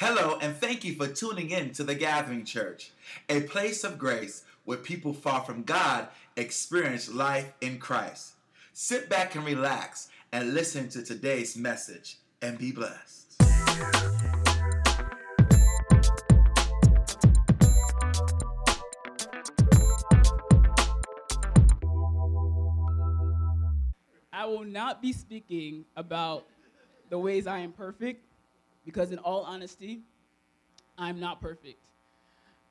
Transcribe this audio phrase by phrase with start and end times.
[0.00, 2.92] Hello, and thank you for tuning in to the Gathering Church,
[3.28, 8.34] a place of grace where people far from God experience life in Christ.
[8.72, 13.42] Sit back and relax and listen to today's message and be blessed.
[24.32, 26.46] I will not be speaking about
[27.10, 28.27] the ways I am perfect
[28.88, 30.00] because, in all honesty,
[30.96, 31.78] I'm not perfect.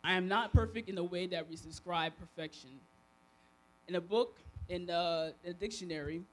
[0.04, 2.72] I am not perfect in the way that we describe perfection.
[3.88, 6.24] In a book, in the dictionary,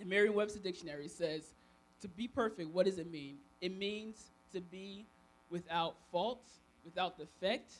[0.00, 1.54] the Merriam Webster Dictionary says,
[2.00, 3.36] to be perfect, what does it mean?
[3.60, 5.06] It means to be
[5.50, 6.42] without fault,
[6.84, 7.74] without defect,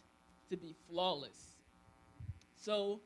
[0.49, 1.57] to be flawless.
[2.57, 3.01] So,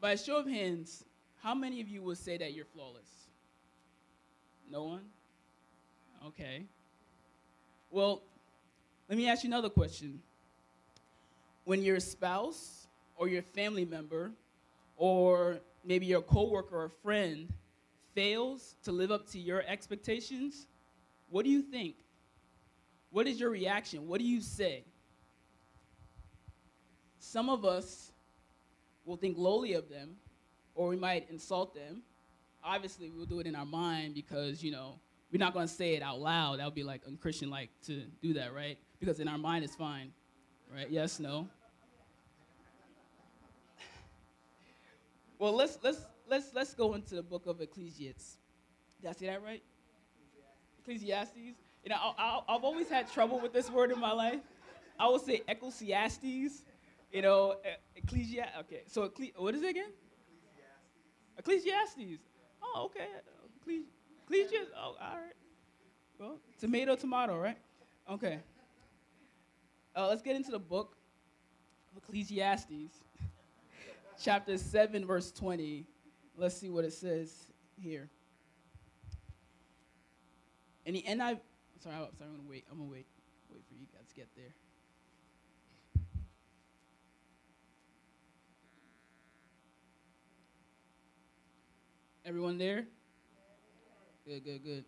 [0.00, 1.04] by a show of hands,
[1.42, 3.28] how many of you would say that you're flawless?
[4.70, 5.02] No one?
[6.28, 6.62] Okay.
[7.92, 8.22] Well,
[9.10, 10.22] let me ask you another question.
[11.64, 14.30] When your spouse or your family member
[14.96, 17.52] or maybe your coworker or friend
[18.14, 20.66] fails to live up to your expectations,
[21.28, 21.96] what do you think?
[23.10, 24.08] What is your reaction?
[24.08, 24.84] What do you say?
[27.18, 28.10] Some of us
[29.04, 30.16] will think lowly of them,
[30.74, 32.00] or we might insult them.
[32.64, 34.98] Obviously, we'll do it in our mind because, you know,
[35.32, 36.58] we're not going to say it out loud.
[36.58, 38.78] That would be like unchristian like to do that, right?
[39.00, 40.12] Because in our mind it's fine.
[40.72, 40.90] Right?
[40.90, 41.48] Yes, no.
[45.38, 48.36] Well, let's let's let's let's go into the book of Ecclesiastes.
[49.00, 49.62] Did I say that right?
[50.80, 51.36] Ecclesiastes.
[51.36, 54.40] You know, I, I've always had trouble with this word in my life.
[55.00, 56.62] I would say Ecclesiastes.
[57.10, 57.56] You know,
[57.96, 58.56] Ecclesiastes.
[58.60, 59.90] Okay, so Ecclesi- what is it again?
[61.38, 61.96] Ecclesiastes.
[61.96, 62.20] Ecclesiastes.
[62.62, 63.08] Oh, okay.
[63.60, 64.01] Ecclesiastes.
[64.34, 64.36] Oh,
[64.78, 65.34] all right.
[66.18, 67.58] Well, tomato, tomato, right?
[68.10, 68.38] Okay.
[69.94, 70.96] Uh, let's get into the book
[71.90, 72.94] of Ecclesiastes
[74.22, 75.84] chapter 7, verse 20.
[76.36, 77.34] Let's see what it says
[77.78, 78.08] here.
[80.86, 81.40] And the NIV,
[81.82, 82.64] sorry, I'm sorry, I'm gonna wait.
[82.70, 83.06] I'm gonna wait,
[83.50, 84.54] wait for you guys to get there.
[92.24, 92.86] Everyone there?
[94.26, 94.84] Good, good, good.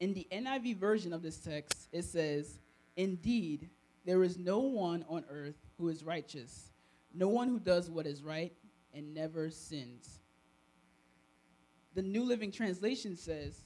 [0.00, 2.58] In the NIV version of this text, it says,
[2.96, 3.70] Indeed,
[4.04, 6.72] there is no one on earth who is righteous
[7.14, 8.52] no one who does what is right
[8.94, 10.20] and never sins.
[11.94, 13.64] The New Living Translation says,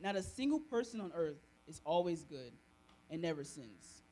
[0.00, 2.52] Not a single person on earth is always good
[3.10, 4.02] and never sins.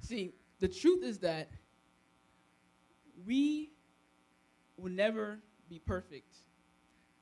[0.00, 1.50] See, the truth is that
[3.24, 3.70] we
[4.76, 5.38] will never
[5.68, 6.34] be perfect.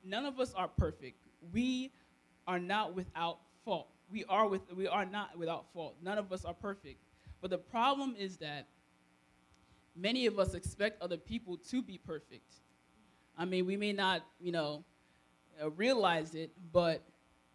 [0.03, 1.17] None of us are perfect.
[1.53, 1.91] We
[2.47, 3.87] are not without fault.
[4.11, 5.95] We are with we are not without fault.
[6.01, 6.99] None of us are perfect.
[7.41, 8.67] But the problem is that
[9.95, 12.53] many of us expect other people to be perfect.
[13.37, 14.83] I mean, we may not, you know,
[15.61, 17.01] uh, realize it, but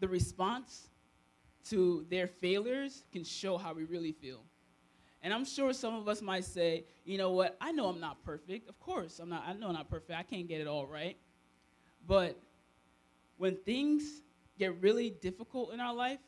[0.00, 0.88] the response
[1.70, 4.42] to their failures can show how we really feel.
[5.22, 8.22] And I'm sure some of us might say, you know what, I know I'm not
[8.24, 8.68] perfect.
[8.68, 10.12] Of course, I'm not, I know I'm not perfect.
[10.12, 11.16] I can't get it all right.
[12.06, 12.38] But
[13.36, 14.22] when things
[14.58, 16.20] get really difficult in our life,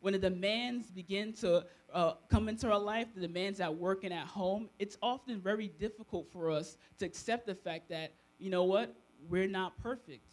[0.00, 4.12] when the demands begin to uh, come into our life, the demands at work and
[4.12, 8.64] at home, it's often very difficult for us to accept the fact that, you know
[8.64, 8.94] what,
[9.28, 10.30] we're not perfect.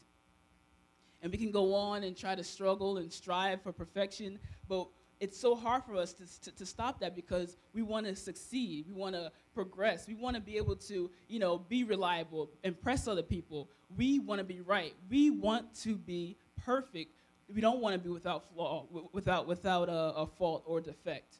[1.21, 4.87] And we can go on and try to struggle and strive for perfection, but
[5.19, 8.85] it's so hard for us to, to, to stop that because we want to succeed.
[8.87, 10.07] We want to progress.
[10.07, 13.69] We want to be able to, you know, be reliable, impress other people.
[13.95, 14.93] We want to be right.
[15.09, 17.11] We want to be perfect
[17.53, 21.35] we don't want to be without flaw, without without a, a fault or defect.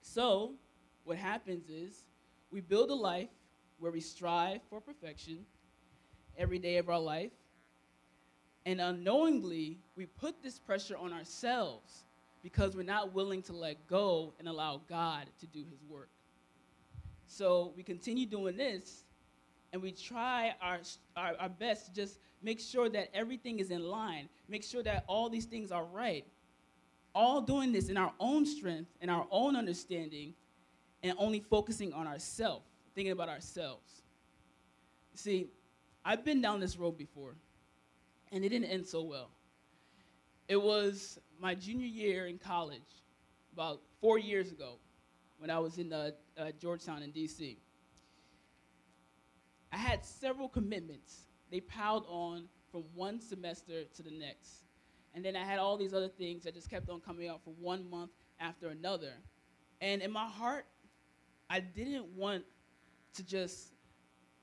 [0.00, 0.52] So,
[1.04, 2.04] what happens is
[2.50, 3.30] we build a life
[3.78, 5.44] where we strive for perfection
[6.38, 7.32] every day of our life,
[8.64, 12.04] and unknowingly we put this pressure on ourselves
[12.44, 16.10] because we're not willing to let go and allow God to do His work.
[17.26, 19.04] So we continue doing this,
[19.72, 20.78] and we try our,
[21.16, 25.04] our, our best to just make sure that everything is in line, make sure that
[25.08, 26.26] all these things are right.
[27.14, 30.34] All doing this in our own strength and our own understanding,
[31.02, 34.02] and only focusing on ourselves, thinking about ourselves.
[35.14, 35.46] See,
[36.04, 37.36] I've been down this road before,
[38.32, 39.30] and it didn't end so well.
[40.46, 43.02] It was my junior year in college,
[43.52, 44.78] about four years ago,
[45.38, 47.58] when I was in uh, uh, Georgetown in D.C.
[49.72, 54.64] I had several commitments they piled on from one semester to the next.
[55.14, 57.54] And then I had all these other things that just kept on coming out for
[57.60, 58.10] one month
[58.40, 59.12] after another.
[59.80, 60.66] And in my heart,
[61.48, 62.44] I didn't want
[63.14, 63.72] to just,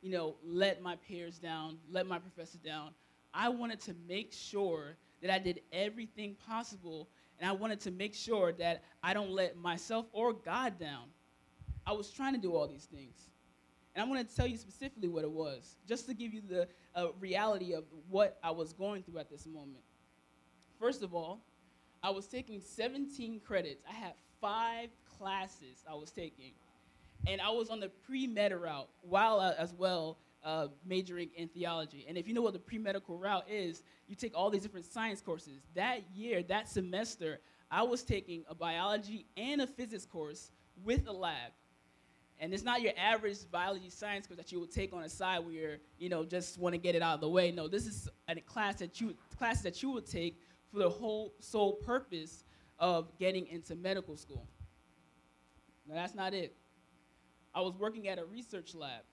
[0.02, 2.92] you know, let my peers down, let my professor down.
[3.34, 7.10] I wanted to make sure that I did everything possible,
[7.40, 11.06] and I wanted to make sure that I don't let myself or God down.
[11.86, 13.30] I was trying to do all these things.
[13.94, 16.68] And I'm going to tell you specifically what it was, just to give you the
[16.96, 19.84] uh, reality of what I was going through at this moment.
[20.80, 21.42] First of all,
[22.02, 23.84] I was taking 17 credits.
[23.88, 26.54] I had five classes I was taking.
[27.28, 31.48] And I was on the pre med route while uh, as well uh, majoring in
[31.48, 32.06] theology.
[32.08, 34.86] And if you know what the pre medical route is, you take all these different
[34.86, 35.62] science courses.
[35.76, 37.40] That year, that semester,
[37.70, 40.52] I was taking a biology and a physics course
[40.84, 41.52] with a lab.
[42.40, 45.46] And it's not your average biology science course that you would take on a side
[45.46, 47.52] where you're, you know, just want to get it out of the way.
[47.52, 50.42] No, this is a class that you classes that you would take
[50.72, 52.44] for the whole sole purpose
[52.80, 54.48] of getting into medical school.
[55.88, 56.56] Now that's not it.
[57.54, 59.04] I was working at a research lab,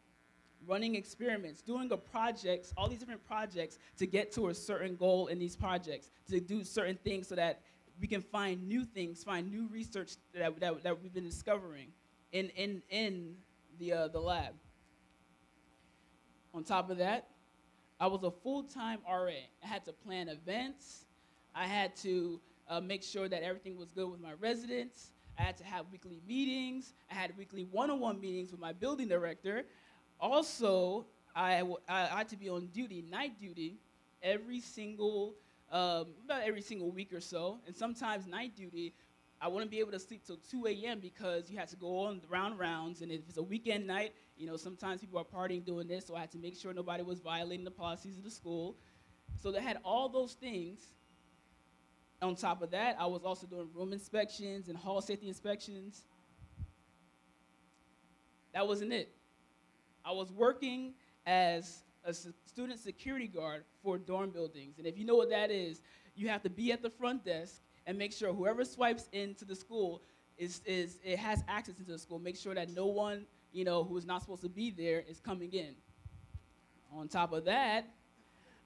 [0.66, 5.28] running experiments, doing a projects, all these different projects to get to a certain goal
[5.28, 7.60] in these projects, to do certain things so that
[8.00, 11.88] we can find new things, find new research that, that, that we've been discovering
[12.32, 13.34] in, in, in
[13.78, 14.54] the, uh, the lab.
[16.54, 17.28] On top of that,
[18.00, 19.30] I was a full-time RA.
[19.62, 21.04] I had to plan events.
[21.54, 25.12] I had to uh, make sure that everything was good with my residents.
[25.38, 26.94] I had to have weekly meetings.
[27.10, 29.64] I had weekly one-on-one meetings with my building director.
[30.20, 33.78] Also, I, I had to be on duty, night duty,
[34.22, 35.34] every single,
[35.70, 37.58] um, about every single week or so.
[37.66, 38.94] And sometimes night duty,
[39.40, 40.98] I wouldn't be able to sleep till 2 a.m.
[40.98, 43.02] because you had to go on round rounds.
[43.02, 46.16] And if it's a weekend night, you know, sometimes people are partying doing this, so
[46.16, 48.76] I had to make sure nobody was violating the policies of the school.
[49.40, 50.80] So they had all those things
[52.20, 56.02] on top of that, I was also doing room inspections and hall safety inspections.
[58.52, 59.14] That wasn't it.
[60.04, 60.94] I was working
[61.26, 64.78] as a student security guard for dorm buildings.
[64.78, 65.82] And if you know what that is,
[66.14, 69.54] you have to be at the front desk and make sure whoever swipes into the
[69.54, 70.02] school
[70.36, 72.18] is, is it has access into the school.
[72.18, 75.20] Make sure that no one, you know, who is not supposed to be there is
[75.20, 75.74] coming in.
[76.92, 77.88] On top of that,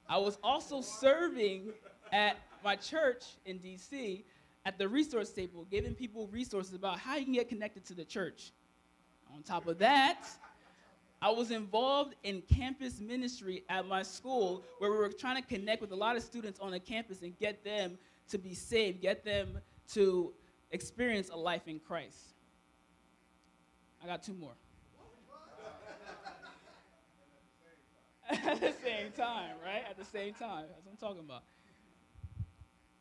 [0.08, 1.72] I was also serving
[2.12, 4.22] at my church in DC
[4.64, 8.04] at the resource table, giving people resources about how you can get connected to the
[8.04, 8.52] church.
[9.34, 10.24] On top of that,
[11.22, 15.80] I was involved in campus ministry at my school where we were trying to connect
[15.80, 17.96] with a lot of students on the campus and get them
[18.30, 19.60] to be saved, get them
[19.92, 20.32] to
[20.72, 22.34] experience a life in Christ.
[24.02, 24.54] I got two more.
[28.30, 29.84] At the same time, right?
[29.88, 30.64] At the same time.
[30.68, 31.44] That's what I'm talking about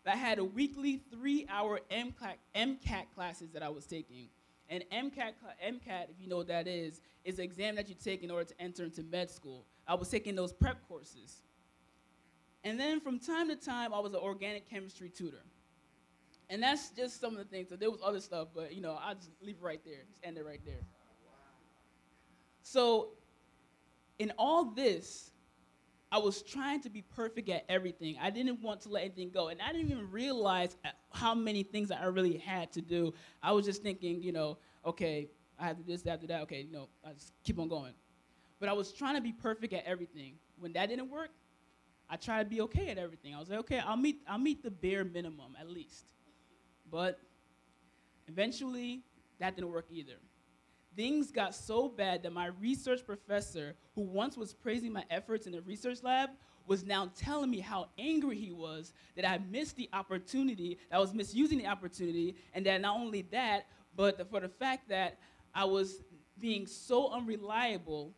[0.04, 4.30] that had a weekly three-hour MCAT, MCAT classes that I was taking.
[4.72, 5.34] And MCAT,
[5.64, 8.46] MCAT, if you know what that is, is an exam that you take in order
[8.46, 9.66] to enter into med school.
[9.86, 11.42] I was taking those prep courses.
[12.64, 15.44] And then from time to time, I was an organic chemistry tutor.
[16.50, 17.68] And that's just some of the things.
[17.68, 20.04] So there was other stuff, but you know, I'll just leave it right there.
[20.08, 20.82] Just end it right there.
[22.62, 23.10] So
[24.20, 25.32] in all this,
[26.12, 28.18] I was trying to be perfect at everything.
[28.22, 29.48] I didn't want to let anything go.
[29.48, 33.14] And I didn't even realize uh, how many things I really had to do.
[33.42, 36.42] I was just thinking, you know, okay, I have to do this, after that.
[36.42, 37.94] Okay, you know, I just keep on going.
[38.60, 40.34] But I was trying to be perfect at everything.
[40.60, 41.30] When that didn't work,
[42.10, 43.34] I tried to be okay at everything.
[43.34, 46.12] I was like, okay, I'll meet, I'll meet the bare minimum at least.
[46.92, 47.22] But
[48.28, 49.04] eventually,
[49.40, 50.18] that didn't work either
[50.96, 55.54] things got so bad that my research professor, who once was praising my efforts in
[55.54, 56.30] the research lab,
[56.68, 61.00] was now telling me how angry he was that I missed the opportunity, that I
[61.00, 65.18] was misusing the opportunity, and that not only that, but for the fact that
[65.54, 66.02] I was
[66.40, 68.14] being so unreliable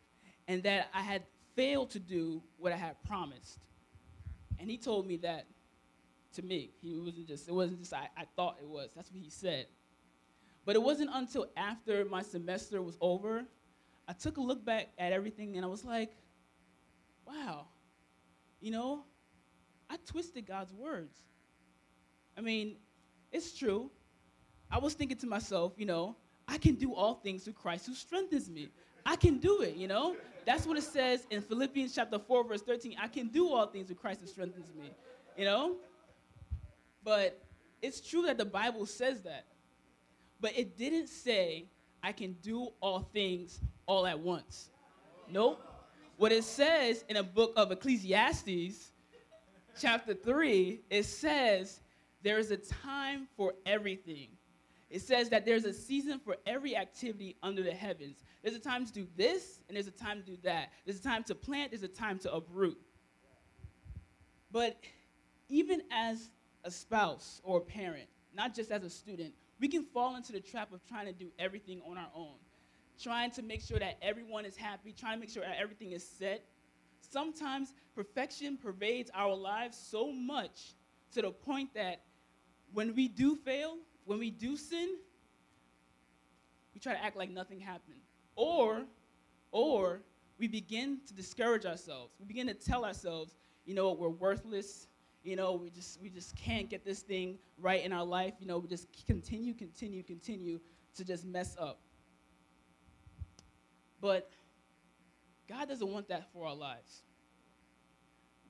[0.46, 1.22] and that I had
[1.56, 3.58] failed to do what I had promised.
[4.58, 5.46] And he told me that
[6.34, 6.70] to me.
[6.80, 8.90] He wasn't just, it wasn't just I, I thought it was.
[8.94, 9.66] That's what he said.
[10.64, 13.44] But it wasn't until after my semester was over,
[14.08, 16.12] I took a look back at everything and I was like,
[17.26, 17.66] wow,
[18.60, 19.04] you know,
[19.90, 21.16] I twisted God's words.
[22.36, 22.76] I mean,
[23.32, 23.90] it's true.
[24.70, 26.16] I was thinking to myself, you know,
[26.48, 28.68] I can do all things through Christ who strengthens me.
[29.06, 30.16] I can do it, you know?
[30.46, 32.96] That's what it says in Philippians chapter 4, verse 13.
[33.00, 34.90] I can do all things through Christ who strengthens me,
[35.36, 35.76] you know?
[37.02, 37.40] But
[37.82, 39.44] it's true that the Bible says that.
[40.44, 41.70] But it didn't say,
[42.02, 44.68] I can do all things all at once.
[45.32, 45.58] Nope.
[46.18, 48.92] What it says in a book of Ecclesiastes,
[49.80, 51.80] chapter 3, it says,
[52.22, 54.28] there is a time for everything.
[54.90, 58.22] it says that there's a season for every activity under the heavens.
[58.42, 60.72] There's a time to do this, and there's a time to do that.
[60.84, 62.76] There's a time to plant, there's a time to uproot.
[64.52, 64.76] But
[65.48, 66.28] even as
[66.64, 69.32] a spouse or a parent, not just as a student,
[69.64, 72.34] we can fall into the trap of trying to do everything on our own,
[73.02, 76.06] trying to make sure that everyone is happy, trying to make sure that everything is
[76.06, 76.44] set.
[77.00, 80.74] Sometimes perfection pervades our lives so much
[81.14, 82.02] to the point that
[82.74, 84.98] when we do fail, when we do sin,
[86.74, 88.02] we try to act like nothing happened.
[88.36, 88.82] Or,
[89.50, 90.02] or
[90.38, 92.12] we begin to discourage ourselves.
[92.20, 94.88] We begin to tell ourselves, you know, we're worthless.
[95.24, 98.34] You know, we just we just can't get this thing right in our life.
[98.38, 100.60] You know, we just continue, continue, continue
[100.96, 101.80] to just mess up.
[104.00, 104.30] But
[105.48, 107.02] God doesn't want that for our lives.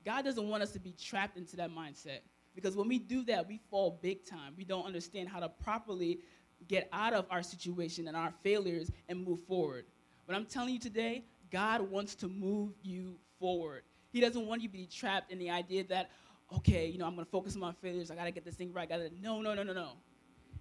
[0.03, 2.19] God doesn't want us to be trapped into that mindset.
[2.53, 4.53] Because when we do that, we fall big time.
[4.57, 6.19] We don't understand how to properly
[6.67, 9.85] get out of our situation and our failures and move forward.
[10.27, 13.83] But I'm telling you today, God wants to move you forward.
[14.11, 16.09] He doesn't want you to be trapped in the idea that,
[16.53, 18.11] okay, you know, I'm going to focus on my failures.
[18.11, 18.83] I got to get this thing right.
[18.83, 19.91] I gotta, no, no, no, no, no.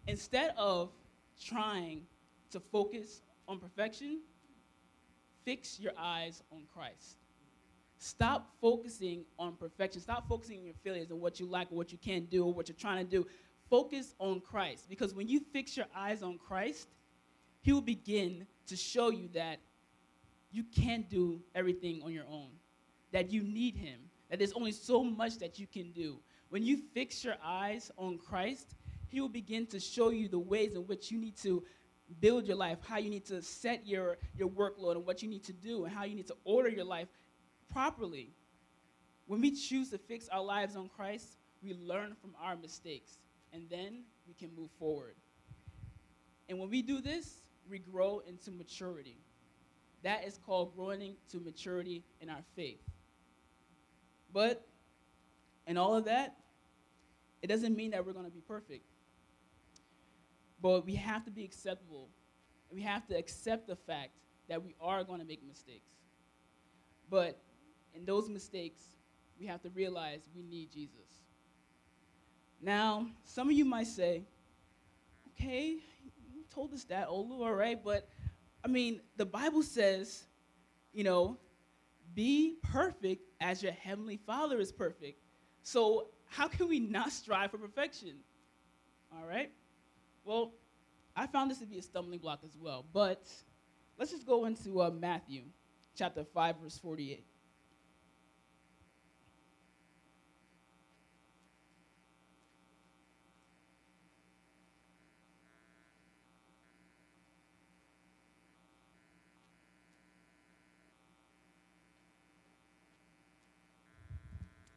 [0.07, 0.91] Instead of
[1.43, 2.03] trying
[2.51, 4.21] to focus on perfection,
[5.45, 7.19] fix your eyes on Christ.
[7.99, 10.01] Stop focusing on perfection.
[10.01, 12.53] Stop focusing on your failures and what you like or what you can't do or
[12.53, 13.27] what you're trying to do.
[13.71, 14.89] Focus on Christ.
[14.89, 16.89] Because when you fix your eyes on Christ,
[17.63, 19.59] He will begin to show you that
[20.53, 22.49] you can't do everything on your own,
[23.13, 24.01] that you need Him,
[24.35, 26.19] that there's only so much that you can do.
[26.49, 28.75] When you fix your eyes on Christ,
[29.07, 31.63] He will begin to show you the ways in which you need to
[32.19, 35.45] build your life, how you need to set your, your workload, and what you need
[35.45, 37.07] to do, and how you need to order your life
[37.73, 38.33] properly.
[39.29, 43.21] When we choose to fix our lives on Christ, we learn from our mistakes,
[43.53, 45.15] and then we can move forward.
[46.49, 49.19] And when we do this, we grow into maturity.
[50.03, 52.81] That is called growing into maturity in our faith.
[54.35, 54.67] But
[55.67, 56.37] in all of that,
[57.41, 58.85] it doesn't mean that we're going to be perfect.
[60.61, 62.09] But we have to be acceptable.
[62.71, 64.11] We have to accept the fact
[64.49, 65.93] that we are going to make mistakes.
[67.09, 67.39] But
[67.95, 68.83] in those mistakes,
[69.39, 70.99] we have to realize we need Jesus.
[72.61, 74.25] Now, some of you might say,
[75.29, 75.77] okay,
[76.33, 78.09] you told us that, Olu, all right, but
[78.65, 80.25] I mean, the Bible says,
[80.93, 81.37] you know,
[82.15, 85.21] be perfect as your heavenly Father is perfect.
[85.63, 88.17] So, how can we not strive for perfection?
[89.13, 89.53] All right?
[90.25, 90.55] Well,
[91.15, 93.23] I found this to be a stumbling block as well, but
[93.99, 95.43] let's just go into uh, Matthew
[95.95, 97.25] chapter 5, verse 48.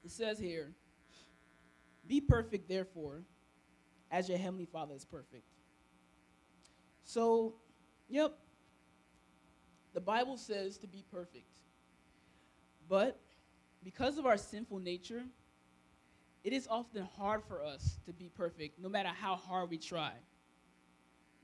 [0.08, 0.72] It says here,
[2.08, 3.24] Be perfect, therefore,
[4.10, 5.44] as your heavenly Father is perfect.
[7.04, 7.56] So,
[8.08, 8.40] yep,
[9.94, 11.50] the Bible says to be perfect.
[12.88, 13.20] But
[13.84, 15.24] because of our sinful nature,
[16.46, 20.14] it is often hard for us to be perfect, no matter how hard we try.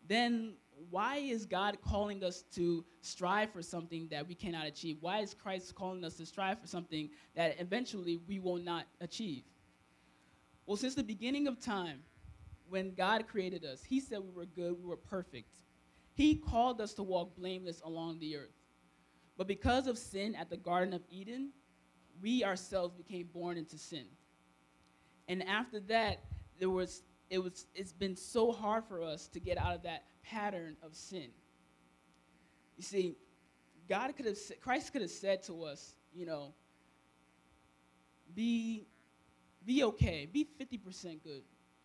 [0.08, 0.53] Then
[0.89, 4.98] why is God calling us to strive for something that we cannot achieve?
[5.01, 9.44] Why is Christ calling us to strive for something that eventually we will not achieve?
[10.65, 12.00] Well, since the beginning of time,
[12.70, 15.60] when God created us, He said we were good, we were perfect.
[16.13, 18.53] He called us to walk blameless along the earth.
[19.38, 21.51] But because of sin at the Garden of Eden,
[22.22, 24.06] we ourselves became born into sin.
[25.27, 26.24] And after that,
[26.60, 27.01] there was
[27.33, 30.93] it was it's been so hard for us to get out of that pattern of
[30.93, 31.29] sin.
[32.77, 33.15] You see,
[33.89, 36.53] God could have, Christ could have said to us, you know,
[38.35, 38.85] be,
[39.65, 41.43] be okay, be 50% good,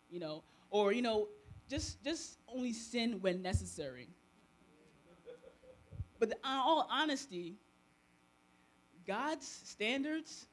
[0.09, 1.27] you know, or, you know,
[1.67, 4.07] just, just only sin when necessary.
[6.19, 7.55] But in uh, all honesty,
[9.07, 10.47] God's standards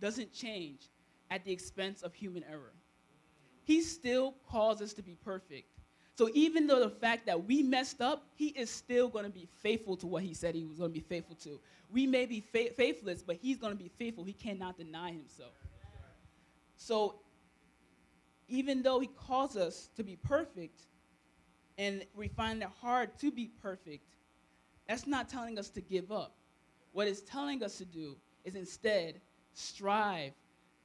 [0.00, 0.88] doesn't change
[1.30, 2.72] at the expense of human error.
[3.64, 5.68] He still calls us to be perfect.
[6.16, 9.48] So even though the fact that we messed up, he is still going to be
[9.62, 11.58] faithful to what he said he was going to be faithful to.
[11.90, 14.24] We may be fa- faithless, but he's going to be faithful.
[14.24, 15.54] He cannot deny himself.
[16.76, 17.16] So
[18.48, 20.82] even though he calls us to be perfect,
[21.78, 24.04] and we find it hard to be perfect,
[24.86, 26.34] that's not telling us to give up.
[26.92, 29.20] What it's telling us to do is instead
[29.54, 30.32] strive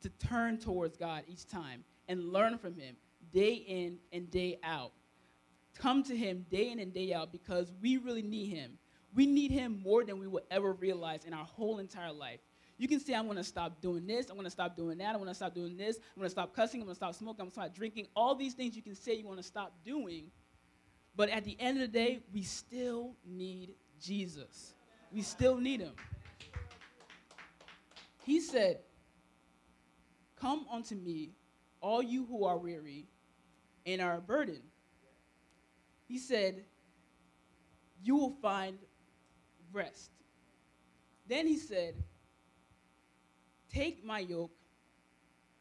[0.02, 2.96] to turn towards God each time and learn from him
[3.34, 4.92] day in and day out
[5.76, 8.78] come to him day in and day out because we really need him.
[9.14, 12.40] We need him more than we will ever realize in our whole entire life.
[12.78, 14.30] You can say, I'm to stop doing this.
[14.30, 15.16] I'm to stop doing that.
[15.16, 15.98] I'm to stop doing this.
[16.16, 16.82] I'm to stop cussing.
[16.82, 17.42] I'm to stop smoking.
[17.42, 18.08] I'm to stop drinking.
[18.16, 20.26] All these things you can say you want to stop doing.
[21.16, 24.74] But at the end of the day, we still need Jesus.
[25.14, 25.94] We still need him.
[28.26, 28.80] He said,
[30.36, 31.32] Come unto me,
[31.86, 33.06] all you who are weary
[33.86, 34.72] and are burdened.
[36.08, 36.64] He said,
[38.04, 38.80] You will find
[39.72, 40.10] rest.
[41.30, 41.94] Then he said,
[43.72, 44.58] Take my yoke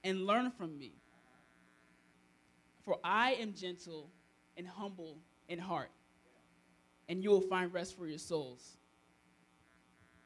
[0.02, 0.93] and learn from me,
[2.87, 4.09] for I am gentle
[4.57, 5.19] and humble
[5.50, 5.90] in heart,
[7.07, 8.78] and you will find rest for your souls.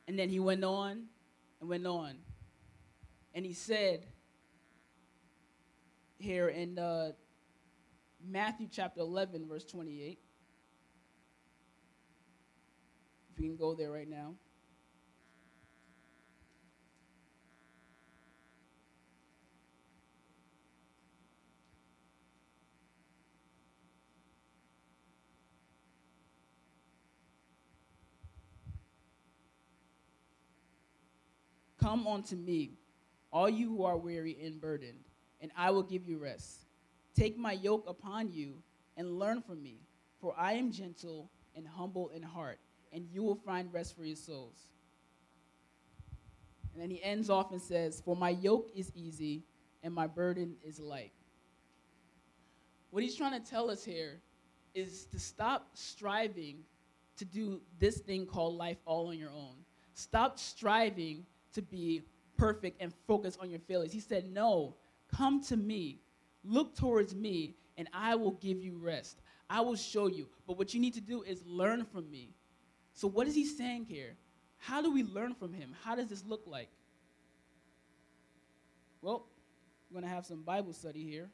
[0.07, 1.07] And then he went on
[1.61, 2.19] and went on.
[3.35, 4.07] And he said
[6.19, 7.13] here in uh,
[8.27, 10.19] Matthew chapter 11, verse 28.
[13.33, 14.35] If we can go there right now.
[31.79, 32.73] Come unto me,
[33.33, 35.08] all you who are weary and burdened,
[35.41, 36.67] and I will give you rest.
[37.15, 38.55] Take my yoke upon you
[38.97, 39.81] and learn from me,
[40.21, 42.59] for I am gentle and humble in heart,
[42.93, 44.69] and you will find rest for your souls.
[46.73, 49.43] And then he ends off and says, For my yoke is easy
[49.83, 51.13] and my burden is light.
[52.91, 54.21] What he's trying to tell us here
[54.75, 56.59] is to stop striving
[57.17, 59.55] to do this thing called life all on your own.
[59.95, 62.03] Stop striving to be
[62.37, 63.93] perfect and focus on your failures.
[63.93, 64.77] He said, No,
[65.15, 66.01] come to me,
[66.45, 69.21] look towards me, and I will give you rest.
[69.51, 70.29] I will show you.
[70.47, 72.35] But what you need to do is learn from me.
[72.93, 74.17] So, what is he saying here?
[74.59, 75.75] How do we learn from him?
[75.85, 76.69] How does this look like?
[79.01, 79.27] Well,
[79.89, 81.31] we're going to have some Bible study here.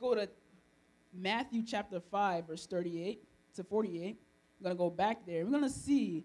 [0.00, 0.28] Go to
[1.12, 3.22] Matthew chapter 5, verse 38
[3.54, 4.16] to 48.
[4.58, 5.44] I'm going to go back there.
[5.44, 6.24] We're going to see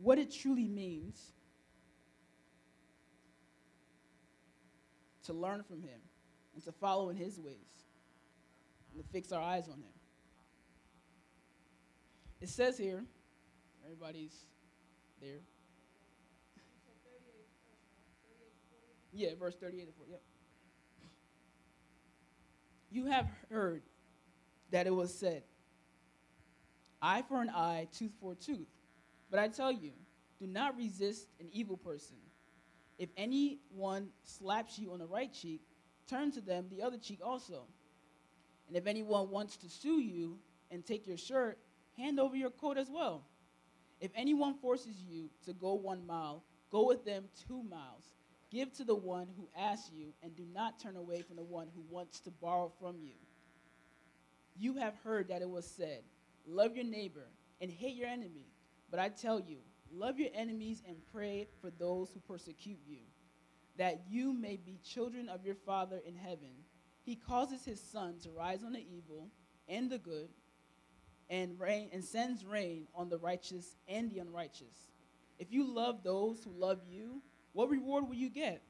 [0.00, 1.32] what it truly means
[5.28, 6.00] to learn from him
[6.54, 7.84] and to follow in his ways
[8.90, 9.92] and to fix our eyes on him.
[12.40, 13.04] It says here,
[13.84, 14.46] everybody's
[15.20, 15.40] there.
[19.12, 20.10] Yeah, verse 38 to 40.
[20.12, 20.22] Yep.
[22.90, 23.82] You have heard
[24.70, 25.42] that it was said,
[27.02, 28.68] eye for an eye, tooth for a tooth.
[29.30, 29.92] But I tell you,
[30.40, 32.16] do not resist an evil person.
[32.98, 35.62] If anyone slaps you on the right cheek,
[36.08, 37.64] turn to them the other cheek also.
[38.66, 40.38] And if anyone wants to sue you
[40.70, 41.58] and take your shirt,
[41.96, 43.22] hand over your coat as well.
[44.00, 48.12] If anyone forces you to go one mile, go with them two miles.
[48.50, 51.68] Give to the one who asks you, and do not turn away from the one
[51.74, 53.14] who wants to borrow from you.
[54.56, 56.02] You have heard that it was said,
[56.46, 57.26] Love your neighbor
[57.60, 58.46] and hate your enemy.
[58.90, 59.58] But I tell you,
[59.92, 62.98] love your enemies and pray for those who persecute you,
[63.76, 66.50] that you may be children of your Father in heaven.
[67.04, 69.28] He causes his sun to rise on the evil
[69.68, 70.28] and the good,
[71.30, 74.90] and rain and sends rain on the righteous and the unrighteous.
[75.38, 77.22] If you love those who love you,
[77.52, 78.62] what reward will you get?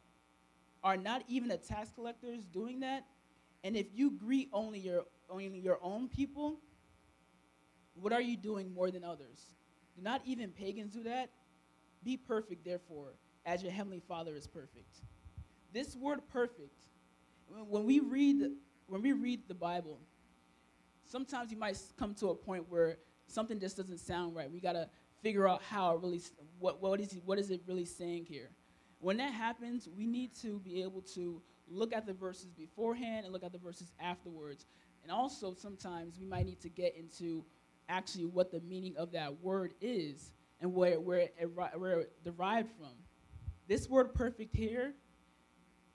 [0.82, 3.04] Are not even the tax collectors doing that?
[3.64, 6.60] And if you greet only your only your own people,
[7.94, 9.57] what are you doing more than others?
[10.02, 11.30] Not even pagans do that?
[12.04, 15.00] Be perfect, therefore, as your heavenly Father is perfect.
[15.72, 16.72] This word perfect,
[17.68, 18.50] when we read
[18.86, 19.98] when we read the Bible,
[21.04, 24.50] sometimes you might come to a point where something just doesn't sound right.
[24.50, 24.88] We gotta
[25.22, 26.20] figure out how it really
[26.58, 28.50] what what is what is it really saying here.
[29.00, 33.32] When that happens, we need to be able to look at the verses beforehand and
[33.32, 34.66] look at the verses afterwards.
[35.02, 37.44] And also sometimes we might need to get into
[37.88, 42.70] actually what the meaning of that word is and where, where, it, where it derived
[42.78, 42.92] from.
[43.68, 44.94] This word perfect here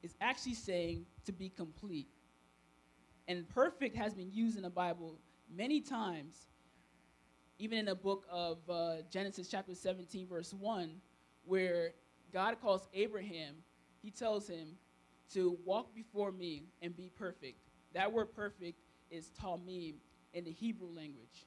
[0.01, 2.07] is actually saying to be complete.
[3.27, 5.17] And perfect has been used in the Bible
[5.53, 6.47] many times,
[7.57, 10.91] even in the book of uh, Genesis, chapter 17, verse 1,
[11.45, 11.93] where
[12.33, 13.55] God calls Abraham,
[14.01, 14.75] he tells him
[15.33, 17.59] to walk before me and be perfect.
[17.93, 18.79] That word perfect
[19.09, 19.95] is tamim
[20.33, 21.45] in the Hebrew language.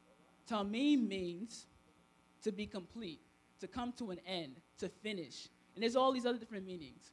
[0.49, 1.67] Tamim means
[2.43, 3.21] to be complete,
[3.61, 5.49] to come to an end, to finish.
[5.75, 7.13] And there's all these other different meanings.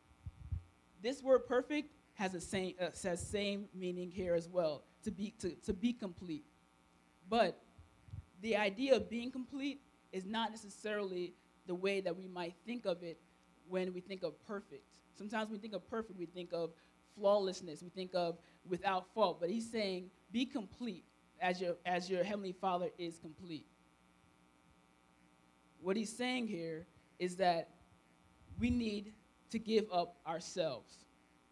[1.01, 5.33] This word perfect has the same uh, says same meaning here as well, to be,
[5.39, 6.45] to, to be complete.
[7.29, 7.59] But
[8.41, 11.33] the idea of being complete is not necessarily
[11.65, 13.19] the way that we might think of it
[13.67, 14.99] when we think of perfect.
[15.17, 16.71] Sometimes we think of perfect, we think of
[17.15, 19.39] flawlessness, we think of without fault.
[19.39, 21.05] But he's saying, be complete
[21.43, 23.67] as your, as your heavenly Father is complete.
[25.81, 26.87] What he's saying here
[27.19, 27.69] is that
[28.57, 29.11] we need
[29.51, 31.05] to give up ourselves.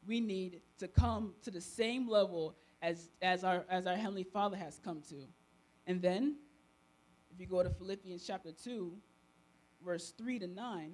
[0.07, 4.55] We need to come to the same level as, as, our, as our Heavenly Father
[4.55, 5.27] has come to.
[5.85, 6.37] And then,
[7.33, 8.93] if you go to Philippians chapter 2,
[9.85, 10.93] verse 3 to 9,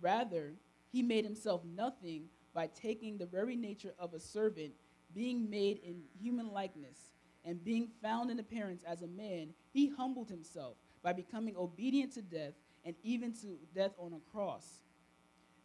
[0.00, 0.54] Rather,
[0.90, 4.72] he made himself nothing by taking the very nature of a servant,
[5.14, 7.12] being made in human likeness,
[7.44, 12.22] and being found in appearance as a man, he humbled himself by becoming obedient to
[12.22, 14.82] death and even to death on a cross.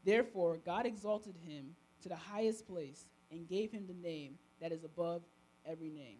[0.05, 4.83] Therefore, God exalted him to the highest place and gave him the name that is
[4.83, 5.23] above
[5.65, 6.19] every name.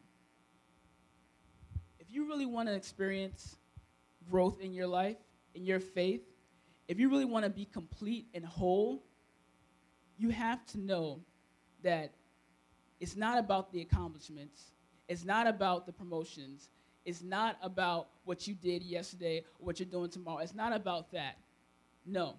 [2.00, 3.56] If you really want to experience
[4.30, 5.18] growth in your life,
[5.54, 6.22] in your faith,
[6.88, 9.04] if you really want to be complete and whole,
[10.18, 11.22] you have to know
[11.84, 12.14] that
[13.00, 14.72] it's not about the accomplishments,
[15.08, 16.70] it's not about the promotions,
[17.06, 20.38] it's not about what you did yesterday or what you're doing tomorrow.
[20.40, 21.38] It's not about that.
[22.06, 22.36] No.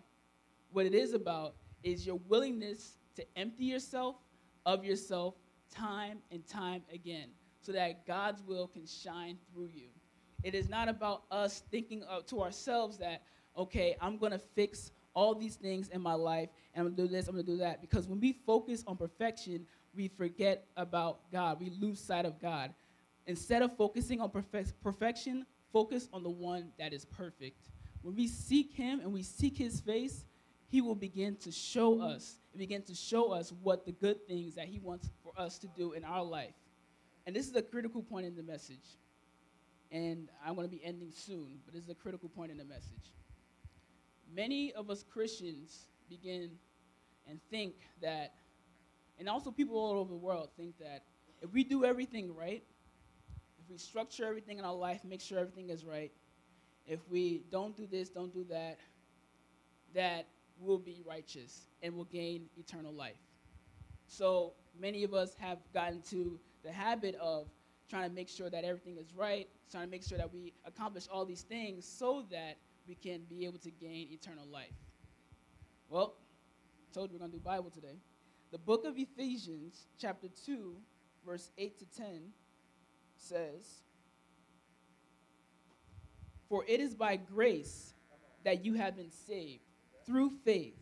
[0.73, 4.17] What it is about is your willingness to empty yourself
[4.65, 5.35] of yourself
[5.71, 7.29] time and time again
[7.61, 9.89] so that God's will can shine through you.
[10.43, 13.23] It is not about us thinking uh, to ourselves that,
[13.57, 17.29] okay, I'm to fix all these things in my life and I'm to do this,
[17.29, 17.81] I'm to do that.
[17.81, 21.61] Because when we focus on perfection, we forget about God.
[21.61, 22.75] We lose sight of God.
[23.27, 27.69] Instead of focusing on perfect, perfection, focus on the one that is perfect.
[28.03, 30.25] When we seek Him and we seek His face,
[30.69, 34.55] He will begin to show us and begin to show us what the good things
[34.57, 36.55] that He wants for us to do in our life.
[37.27, 38.99] And this is a critical point in the message.
[39.91, 42.65] And I'm going to be ending soon, but this is a critical point in the
[42.65, 43.15] message.
[44.33, 46.51] Many of us Christians begin
[47.29, 48.35] and think that,
[49.19, 51.03] and also people all over the world think that
[51.43, 52.63] if we do everything right,
[53.63, 56.13] if we structure everything in our life, make sure everything is right,
[56.87, 58.79] if we don't do this, don't do that,
[59.95, 60.27] that
[60.59, 63.17] we'll be righteous and will gain eternal life.
[64.07, 67.49] So many of us have gotten to the habit of
[67.89, 71.07] trying to make sure that everything is right, trying to make sure that we accomplish
[71.11, 74.75] all these things so that we can be able to gain eternal life.
[75.89, 76.15] Well,
[76.93, 77.99] told you we're going to do Bible today.
[78.53, 80.77] The book of Ephesians, chapter 2,
[81.27, 82.23] verse 8 to 10
[83.17, 83.83] says,
[86.49, 87.95] For it is by grace
[88.45, 89.65] that you have been saved
[90.07, 90.77] through faith.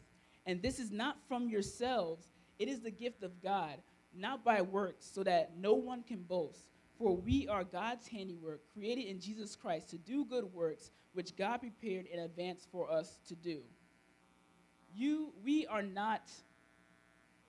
[0.44, 2.26] And this is not from yourselves,
[2.58, 3.78] it is the gift of God,
[4.14, 6.71] not by works, so that no one can boast.
[7.02, 11.58] For we are God's handiwork, created in Jesus Christ to do good works, which God
[11.58, 13.62] prepared in advance for us to do.
[14.94, 16.30] You, we are not,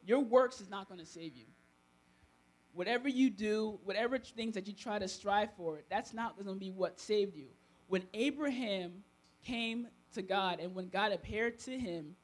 [0.04, 1.46] your works is not going to save you
[2.74, 6.60] whatever you do, whatever things that you try to strive for, that's not going to
[6.60, 7.48] be what saved you.
[7.88, 9.04] When Abraham
[9.46, 12.16] came to God and when God appeared to him,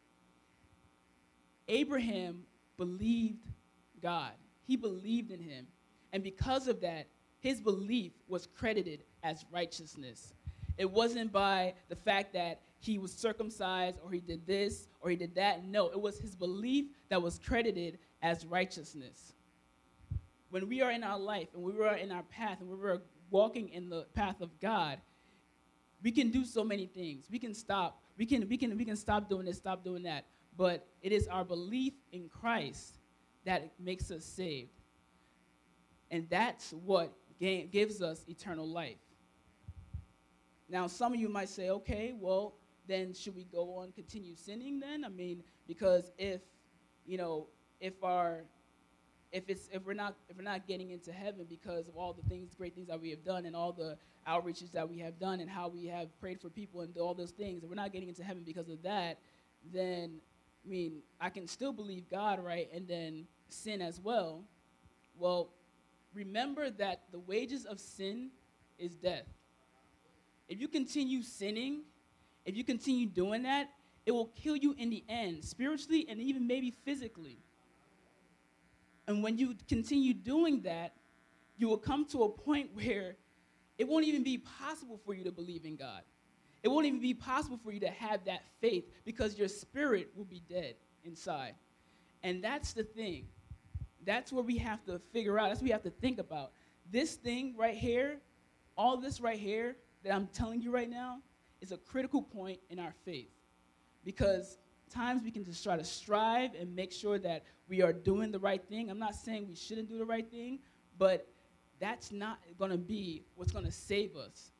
[1.67, 2.41] Abraham
[2.77, 3.45] believed
[4.01, 4.31] God.
[4.65, 5.67] He believed in him.
[6.11, 7.07] And because of that,
[7.39, 10.33] his belief was credited as righteousness.
[10.77, 15.15] It wasn't by the fact that he was circumcised or he did this or he
[15.15, 15.65] did that.
[15.65, 19.33] No, it was his belief that was credited as righteousness
[20.49, 23.01] when we are in our life and we are in our path and we are
[23.29, 24.99] walking in the path of God,
[26.01, 27.25] we can do so many things.
[27.31, 28.01] We can stop.
[28.17, 30.25] We can, we can, we can stop doing this, stop doing that.
[30.57, 32.97] But it is our belief in Christ
[33.45, 34.71] that makes us saved.
[36.11, 38.97] And that's what gives us eternal life.
[40.69, 42.55] Now, some of you might say, okay, well,
[42.87, 45.03] then should we go on continue sinning then?
[45.03, 46.41] I mean, because if,
[47.05, 47.47] you know,
[47.79, 48.43] if our
[49.31, 52.27] if it's if we're not if we're not getting into heaven because of all the
[52.27, 53.97] things, great things that we have done and all the
[54.27, 57.31] outreaches that we have done and how we have prayed for people and all those
[57.31, 59.19] things, if we're not getting into heaven because of that,
[59.71, 60.19] then
[60.65, 64.43] I mean, I can still believe God, right, and then sin as well.
[65.17, 65.49] Well,
[66.13, 68.31] remember that the wages of sin
[68.77, 69.25] is death.
[70.47, 71.83] If you continue sinning,
[72.45, 73.69] if you continue doing that,
[74.05, 77.37] it will kill you in the end, spiritually and even maybe physically.
[79.07, 80.93] And when you continue doing that,
[81.57, 83.17] you will come to a point where
[83.77, 86.01] it won't even be possible for you to believe in God.
[86.63, 90.25] It won't even be possible for you to have that faith because your spirit will
[90.25, 91.55] be dead inside.
[92.23, 93.27] And that's the thing.
[94.05, 96.51] That's where we have to figure out, that's what we have to think about.
[96.91, 98.19] This thing right here,
[98.77, 101.19] all this right here that I'm telling you right now,
[101.61, 103.29] is a critical point in our faith.
[104.05, 104.57] Because
[104.89, 108.39] times we can just try to strive and make sure that we are doing the
[108.39, 108.89] right thing.
[108.89, 110.59] I'm not saying we shouldn't do the right thing,
[110.97, 111.27] but
[111.79, 114.51] that's not going to be what's going to save us.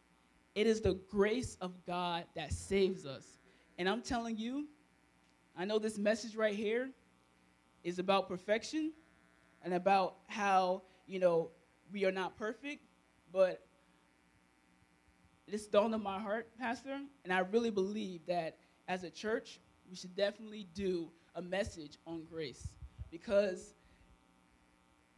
[0.55, 3.25] It is the grace of God that saves us.
[3.77, 4.67] And I'm telling you,
[5.57, 6.89] I know this message right here
[7.83, 8.91] is about perfection
[9.63, 11.51] and about how, you know,
[11.91, 12.83] we are not perfect,
[13.31, 13.65] but
[15.47, 19.95] this dawned on my heart, Pastor, and I really believe that as a church, we
[19.95, 22.69] should definitely do a message on grace
[23.11, 23.73] because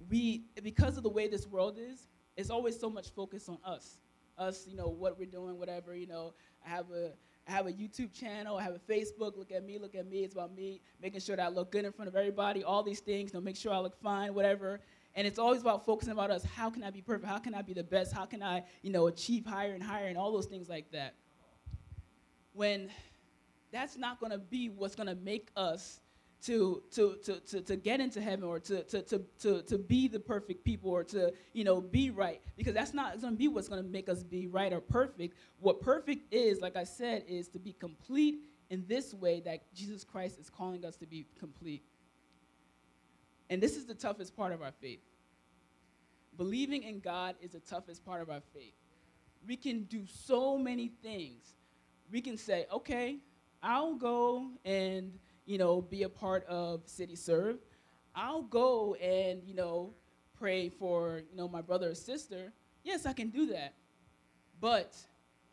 [0.10, 3.98] we because of the way this world is, it's always so much focus on us.
[4.38, 6.34] Us, you know, what we're doing, whatever, you know.
[6.66, 7.12] I have a
[7.48, 10.24] I have a YouTube channel, I have a Facebook, look at me, look at me,
[10.24, 13.00] it's about me, making sure that I look good in front of everybody, all these
[13.00, 14.80] things, you make sure I look fine, whatever.
[15.16, 16.44] And it's always about focusing about us.
[16.44, 17.28] How can I be perfect?
[17.28, 18.14] How can I be the best?
[18.14, 21.16] How can I, you know, achieve higher and higher and all those things like that?
[22.54, 22.90] When
[23.72, 26.01] that's not going to be what's going to make us
[26.44, 30.08] to, to, to, to, to get into heaven or to, to, to, to, to be
[30.08, 32.42] the perfect people or to you know be right.
[32.58, 35.36] Because that's not going to be what's going to make us be right or perfect.
[35.60, 40.04] What perfect is like i said is to be complete in this way that jesus
[40.04, 41.84] christ is calling us to be complete.
[43.50, 45.02] And this is the toughest part of our faith.
[46.38, 48.74] Believing in god is the toughest part of our faith.
[49.48, 51.56] We can do so many things.
[52.12, 53.18] We can say okay
[53.64, 55.14] i'll go and
[55.52, 57.58] you know, be a part of City Serve.
[58.16, 59.94] I'll go and, you know,
[60.40, 62.54] pray for, you know, my brother or sister.
[62.84, 63.74] Yes, I can do that.
[64.62, 64.96] But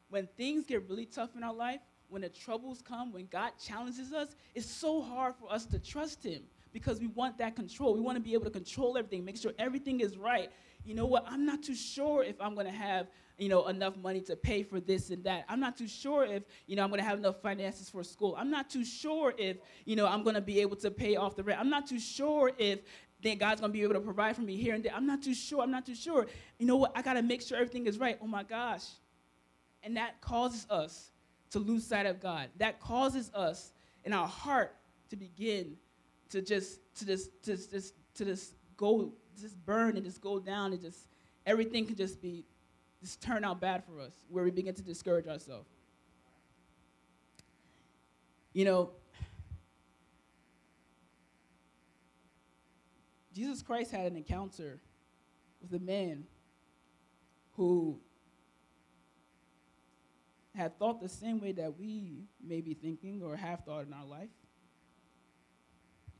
[0.08, 4.12] when things get really tough in our life, when the troubles come, when God challenges
[4.12, 7.92] us, it's so hard for us to trust Him because we want that control.
[7.92, 10.50] We want to be able to control everything, make sure everything is right.
[10.84, 11.24] You know what?
[11.28, 13.08] I'm not too sure if I'm going to have
[13.38, 15.44] you know, enough money to pay for this and that.
[15.48, 18.34] I'm not too sure if, you know, I'm going to have enough finances for school.
[18.36, 21.36] I'm not too sure if, you know, I'm going to be able to pay off
[21.36, 21.60] the rent.
[21.60, 22.80] I'm not too sure if
[23.22, 24.92] then God's going to be able to provide for me here and there.
[24.94, 25.62] I'm not too sure.
[25.62, 26.26] I'm not too sure.
[26.58, 26.92] You know what?
[26.94, 28.18] I got to make sure everything is right.
[28.22, 28.84] Oh my gosh.
[29.82, 31.10] And that causes us
[31.50, 32.48] to lose sight of God.
[32.58, 33.72] That causes us
[34.04, 34.74] in our heart
[35.10, 35.76] to begin
[36.30, 40.72] to just to just to just to just go just burn and just go down
[40.72, 41.08] and just
[41.46, 42.44] everything can just be
[43.00, 45.68] this turn out bad for us, where we begin to discourage ourselves.
[48.52, 48.90] You know,
[53.34, 54.80] Jesus Christ had an encounter
[55.62, 56.24] with a man
[57.56, 58.00] who
[60.56, 64.04] had thought the same way that we may be thinking or have thought in our
[64.04, 64.28] life.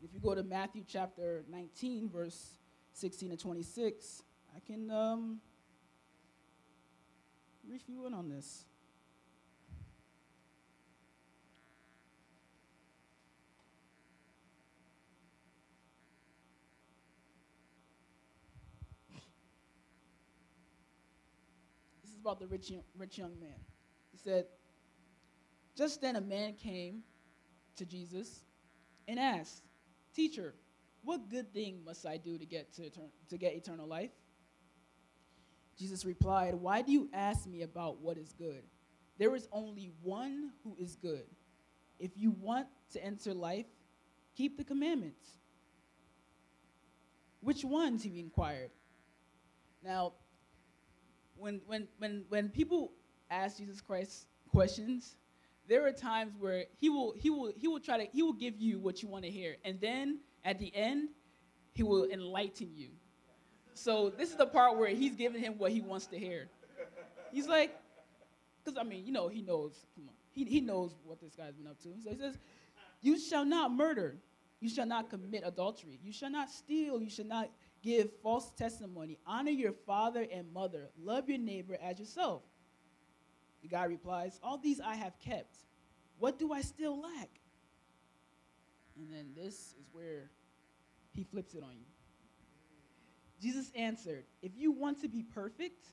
[0.01, 2.51] If you go to Matthew chapter 19, verse
[2.93, 4.23] 16 to 26,
[4.55, 5.41] I can um,
[7.69, 8.65] brief you in on this.
[22.03, 23.51] This is about the rich rich young man.
[24.13, 24.47] He said,
[25.77, 27.03] Just then a man came
[27.77, 28.45] to Jesus
[29.07, 29.63] and asked,
[30.15, 30.55] Teacher,
[31.03, 32.91] what good thing must I do to get, to,
[33.29, 34.11] to get eternal life?
[35.79, 38.63] Jesus replied, Why do you ask me about what is good?
[39.19, 41.25] There is only one who is good.
[41.99, 43.67] If you want to enter life,
[44.37, 45.29] keep the commandments.
[47.41, 48.03] Which ones?
[48.03, 48.71] He inquired.
[49.85, 50.13] Now,
[51.37, 52.93] when, when, when, when people
[53.31, 55.17] ask Jesus Christ questions,
[55.69, 58.59] there are times where he will, he, will, he will try to, he will give
[58.59, 59.57] you what you want to hear.
[59.65, 61.11] And then at the end,
[61.75, 62.89] he will enlighten you.
[63.79, 66.49] So this is the part where he's giving him what he wants to hear.
[67.31, 67.79] He's like,
[68.65, 69.87] because I mean, you know, he knows.
[69.95, 71.89] Come on, he he knows what this guy's been up to.
[72.03, 72.39] So he says,
[73.01, 74.17] "You shall not murder.
[74.61, 76.01] You shall not commit adultery.
[76.03, 77.01] You shall not steal.
[77.01, 79.19] You shall not give false testimony.
[79.25, 80.91] Honor your father and mother.
[81.01, 82.43] Love your neighbor as yourself.
[83.63, 85.57] The guy replies, All these I have kept.
[86.19, 87.31] What do I still lack?
[88.97, 90.31] And then this is where
[91.13, 91.87] he flips it on you.
[93.41, 95.87] Jesus answered, If you want to be perfect,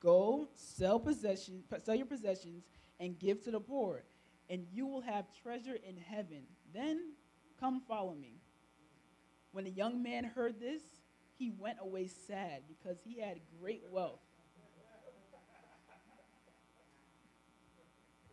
[0.00, 2.64] go sell possession, sell your possessions
[2.98, 4.02] and give to the poor,
[4.48, 6.42] and you will have treasure in heaven.
[6.74, 7.12] Then
[7.58, 8.40] come follow me.
[9.52, 10.82] When the young man heard this,
[11.38, 14.20] he went away sad because he had great wealth.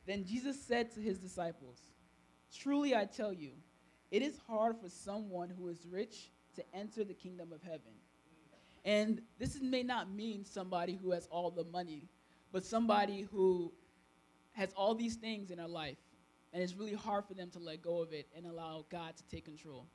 [0.05, 1.79] Then Jesus said to his disciples,
[2.55, 3.51] Truly I tell you,
[4.09, 7.93] it is hard for someone who is rich to enter the kingdom of heaven.
[8.87, 12.07] And this may not mean somebody who has all the money,
[12.53, 13.73] but somebody who
[14.53, 15.97] has all these things in their life,
[16.53, 19.23] and it's really hard for them to let go of it and allow God to
[19.27, 19.87] take control.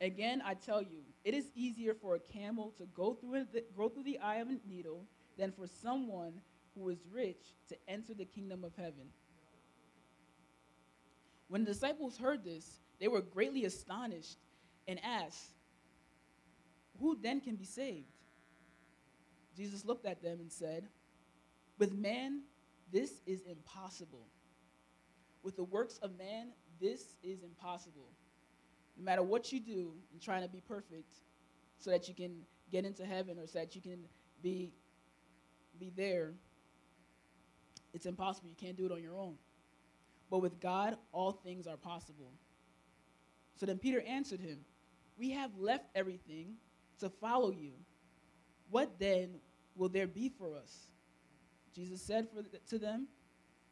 [0.00, 3.88] Again, I tell you, it is easier for a camel to go through the, go
[3.88, 5.04] through the eye of a needle
[5.36, 6.40] than for someone
[6.76, 9.10] who is rich to enter the kingdom of heaven.
[11.48, 14.38] When the disciples heard this, they were greatly astonished
[14.86, 15.50] and asked,
[17.00, 18.12] Who then can be saved?
[19.56, 20.88] Jesus looked at them and said,
[21.78, 22.42] With man,
[22.92, 24.26] this is impossible.
[25.42, 26.48] With the works of man,
[26.80, 28.08] this is impossible.
[28.98, 31.12] No matter what you do in trying to be perfect
[31.78, 34.00] so that you can get into heaven or so that you can
[34.42, 34.72] be,
[35.78, 36.34] be there,
[37.94, 38.48] it's impossible.
[38.50, 39.36] You can't do it on your own.
[40.30, 42.30] But with God, all things are possible.
[43.56, 44.58] So then Peter answered him,
[45.18, 46.54] We have left everything
[47.00, 47.72] to follow you.
[48.70, 49.40] What then
[49.74, 50.88] will there be for us?
[51.74, 52.28] Jesus said
[52.68, 53.08] to them,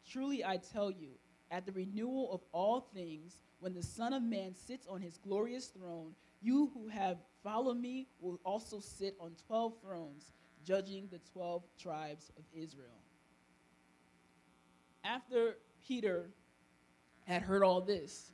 [0.08, 1.10] Truly I tell you,
[1.50, 5.66] at the renewal of all things, when the Son of Man sits on his glorious
[5.66, 10.32] throne, you who have followed me will also sit on 12 thrones,
[10.64, 13.02] judging the 12 tribes of Israel.
[15.04, 16.30] After Peter
[17.24, 18.32] had heard all this,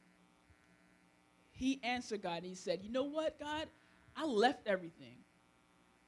[1.53, 3.69] he answered God and he said, You know what, God?
[4.17, 5.17] I left everything.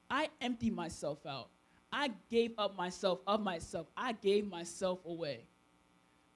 [0.09, 1.49] I emptied myself out.
[1.93, 3.87] I gave up myself of myself.
[3.97, 5.47] I gave myself away.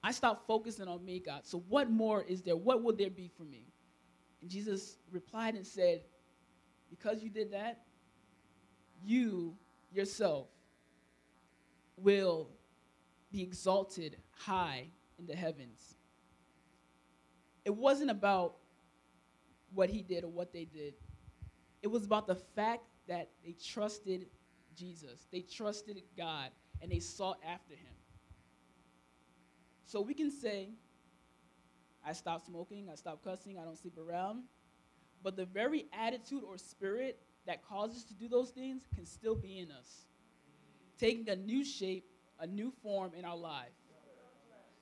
[0.03, 1.41] I stopped focusing on me, God.
[1.45, 2.55] So what more is there?
[2.55, 3.65] What will there be for me?
[4.41, 6.01] And Jesus replied and said,
[6.89, 7.83] Because you did that,
[9.05, 9.55] you
[9.93, 10.47] yourself
[11.97, 12.49] will
[13.31, 14.87] be exalted high
[15.19, 15.95] in the heavens.
[17.63, 18.55] It wasn't about
[19.73, 20.95] what he did or what they did.
[21.81, 24.27] It was about the fact that they trusted
[24.75, 25.27] Jesus.
[25.31, 26.49] They trusted God
[26.81, 27.93] and they sought after him.
[29.85, 30.69] So we can say,
[32.05, 34.43] I stopped smoking, I stopped cussing, I don't sleep around.
[35.23, 39.35] But the very attitude or spirit that causes us to do those things can still
[39.35, 40.05] be in us,
[40.97, 42.05] taking a new shape,
[42.39, 43.69] a new form in our life.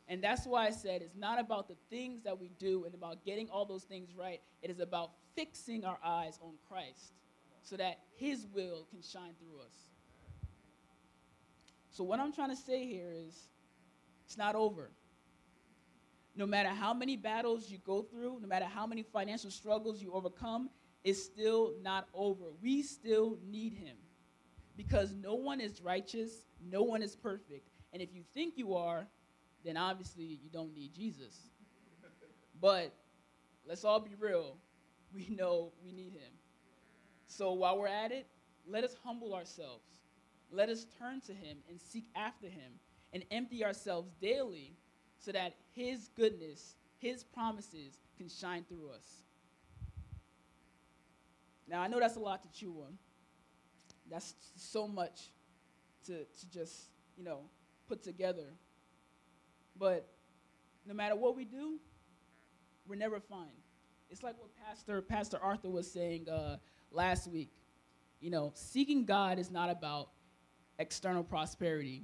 [0.08, 3.24] And that's why I said it's not about the things that we do and about
[3.24, 4.42] getting all those things right.
[4.62, 7.14] It is about fixing our eyes on Christ
[7.62, 9.74] so that His will can shine through us.
[11.92, 13.50] So, what I'm trying to say here is
[14.26, 14.90] it's not over.
[16.36, 20.14] No matter how many battles you go through, no matter how many financial struggles you
[20.14, 20.70] overcome,
[21.04, 22.46] it's still not over.
[22.62, 23.98] We still need Him
[24.78, 27.68] because no one is righteous, no one is perfect.
[27.92, 29.08] And if you think you are,
[29.66, 31.50] then obviously you don't need Jesus.
[32.62, 32.94] But
[33.68, 34.58] let's all be real.
[35.14, 36.32] We know we need him.
[37.28, 38.28] So while we're at it,
[38.68, 39.86] let us humble ourselves.
[40.52, 42.80] Let us turn to him and seek after him
[43.14, 44.76] and empty ourselves daily
[45.18, 49.24] so that his goodness, his promises can shine through us.
[51.68, 52.98] Now, I know that's a lot to chew on.
[54.10, 55.30] That's so much
[56.08, 57.42] to, to just, you know,
[57.88, 58.46] put together.
[59.78, 60.08] But
[60.88, 61.80] no matter what we do,
[62.88, 63.59] we're never fine.
[64.10, 66.58] It's like what Pastor Pastor Arthur was saying uh,
[66.92, 67.52] last week.
[68.20, 70.10] You know, seeking God is not about
[70.80, 72.04] external prosperity.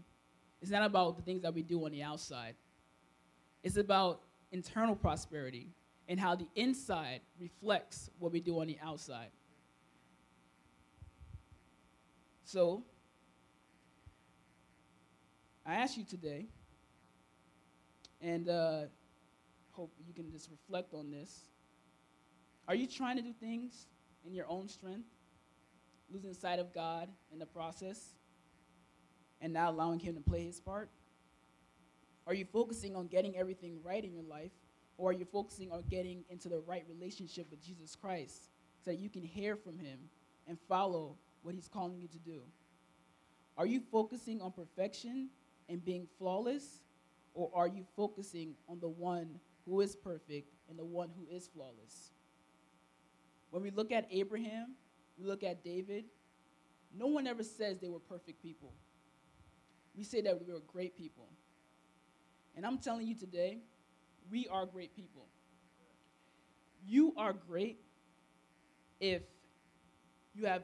[0.61, 2.55] It's not about the things that we do on the outside.
[3.63, 5.69] It's about internal prosperity
[6.07, 9.29] and how the inside reflects what we do on the outside.
[12.43, 12.83] So,
[15.65, 16.45] I ask you today
[18.21, 18.81] and uh,
[19.71, 21.45] hope you can just reflect on this.
[22.67, 23.85] Are you trying to do things
[24.25, 25.07] in your own strength,
[26.11, 28.15] losing sight of God in the process,
[29.39, 30.89] and not allowing Him to play His part?
[32.25, 34.51] Are you focusing on getting everything right in your life,
[34.97, 38.49] or are you focusing on getting into the right relationship with Jesus Christ
[38.83, 39.99] so that you can hear from Him
[40.47, 42.41] and follow what He's calling you to do?
[43.57, 45.29] Are you focusing on perfection
[45.69, 46.81] and being flawless,
[47.35, 51.47] or are you focusing on the one who is perfect and the one who is
[51.47, 52.09] flawless?
[53.55, 54.75] When we look at Abraham,
[55.17, 56.03] we look at David,
[56.93, 58.73] no one ever says they were perfect people.
[59.95, 61.29] We say that we were great people.
[62.57, 63.59] And I'm telling you today,
[64.29, 65.27] we are great people.
[66.85, 67.79] You are great
[68.99, 69.21] if
[70.33, 70.63] you have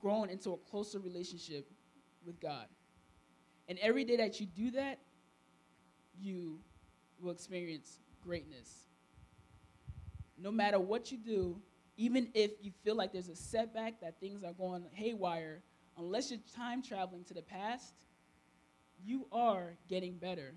[0.00, 1.70] grown into a closer relationship
[2.24, 2.64] with God.
[3.68, 5.00] And every day that you do that,
[6.18, 6.60] you
[7.20, 8.86] will experience greatness.
[10.38, 11.60] No matter what you do,
[11.96, 15.62] even if you feel like there's a setback, that things are going haywire,
[15.98, 17.94] unless you're time traveling to the past,
[19.04, 20.54] you are getting better.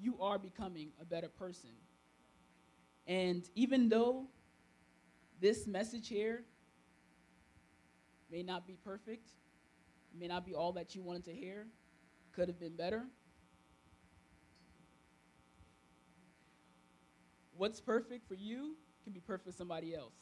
[0.00, 1.70] You are becoming a better person.
[3.06, 4.26] And even though
[5.40, 6.44] this message here
[8.30, 9.30] may not be perfect,
[10.18, 11.66] may not be all that you wanted to hear,
[12.32, 13.04] could have been better.
[17.56, 20.14] What's perfect for you can be perfect for somebody else.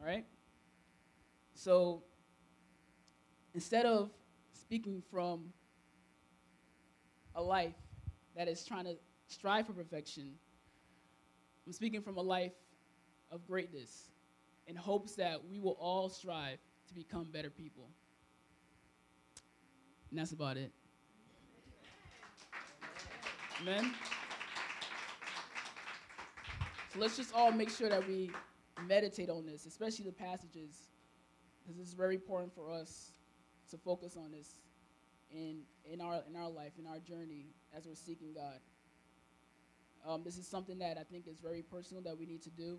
[0.00, 0.24] All right?
[1.54, 2.02] So
[3.54, 4.10] instead of
[4.52, 5.52] speaking from
[7.34, 7.74] a life
[8.36, 8.96] that is trying to
[9.28, 10.32] strive for perfection,
[11.66, 12.52] I'm speaking from a life
[13.30, 14.10] of greatness
[14.66, 17.88] in hopes that we will all strive to become better people.
[20.10, 20.72] And that's about it.
[23.62, 23.94] Amen.
[26.92, 28.30] So let's just all make sure that we
[28.86, 30.88] meditate on this, especially the passages,
[31.62, 33.12] because it's very important for us
[33.70, 34.58] to focus on this
[35.30, 38.60] in, in, our, in our life, in our journey as we're seeking God.
[40.06, 42.78] Um, this is something that I think is very personal that we need to do.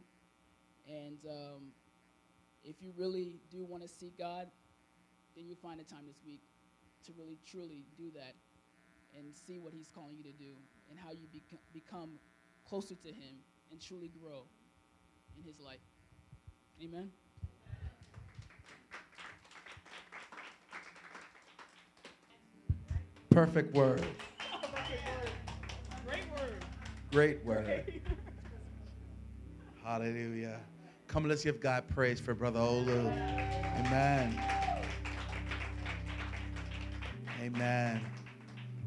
[0.88, 1.72] And um,
[2.64, 4.48] if you really do want to seek God,
[5.36, 6.42] then you'll find a time this week
[7.06, 8.36] to really, truly do that
[9.18, 10.54] and see what He's calling you to do
[10.90, 12.20] and how you bec- become
[12.68, 13.42] closer to Him
[13.72, 14.46] and truly grow
[15.38, 15.80] in His life.
[16.84, 17.10] Amen.
[23.30, 24.06] Perfect word.
[26.06, 26.66] Great word.
[27.12, 28.02] Great word.
[29.84, 30.60] Hallelujah.
[31.08, 33.06] Come, let's give God praise for Brother Olu.
[33.80, 34.42] Amen.
[37.42, 38.02] Amen.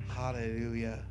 [0.09, 1.05] Hallelujah.